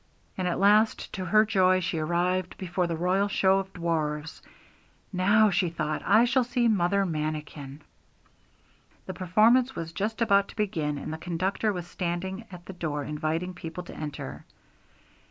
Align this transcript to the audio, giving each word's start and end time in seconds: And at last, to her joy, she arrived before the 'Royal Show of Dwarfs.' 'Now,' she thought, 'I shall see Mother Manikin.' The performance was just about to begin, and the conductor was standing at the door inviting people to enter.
And 0.35 0.47
at 0.47 0.57
last, 0.59 1.13
to 1.13 1.25
her 1.25 1.45
joy, 1.45 1.79
she 1.79 1.99
arrived 1.99 2.57
before 2.57 2.87
the 2.87 2.95
'Royal 2.97 3.27
Show 3.27 3.59
of 3.59 3.71
Dwarfs.' 3.71 4.41
'Now,' 5.13 5.51
she 5.51 5.69
thought, 5.69 6.01
'I 6.03 6.25
shall 6.25 6.43
see 6.43 6.67
Mother 6.67 7.05
Manikin.' 7.05 7.81
The 9.05 9.13
performance 9.13 9.75
was 9.75 9.93
just 9.93 10.19
about 10.19 10.47
to 10.47 10.55
begin, 10.55 10.97
and 10.97 11.13
the 11.13 11.19
conductor 11.19 11.71
was 11.71 11.85
standing 11.85 12.45
at 12.51 12.65
the 12.65 12.73
door 12.73 13.03
inviting 13.03 13.53
people 13.53 13.83
to 13.83 13.95
enter. 13.95 14.43